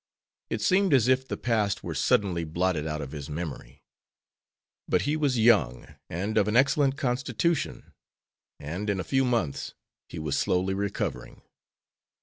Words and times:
It 0.49 0.61
seemed 0.61 0.95
as 0.95 1.07
if 1.07 1.27
the 1.27 1.37
past 1.37 1.83
were 1.83 1.93
suddenly 1.93 2.43
blotted 2.43 2.87
out 2.87 3.01
of 3.03 3.11
his 3.11 3.29
memory. 3.29 3.83
But 4.87 5.03
he 5.03 5.15
was 5.15 5.37
young 5.37 5.93
and 6.09 6.39
of 6.39 6.47
an 6.47 6.55
excellent 6.57 6.97
constitution, 6.97 7.93
and 8.59 8.89
in 8.89 8.99
a 8.99 9.03
few 9.03 9.23
months 9.23 9.75
he 10.09 10.17
was 10.17 10.35
slowly 10.35 10.73
recovering. 10.73 11.43